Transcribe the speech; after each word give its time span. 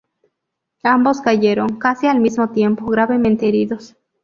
Ambos 0.81 1.21
cayeron, 1.21 1.77
casi 1.77 2.07
al 2.07 2.19
mismo 2.21 2.49
tiempo, 2.49 2.87
gravemente 2.87 3.47
heridos. 3.47 3.95